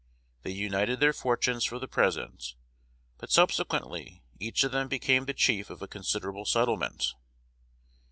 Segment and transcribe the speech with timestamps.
[0.41, 2.55] They united their fortunes for the present,
[3.19, 7.13] but subsequently each of them became the chief of a considerable settlement.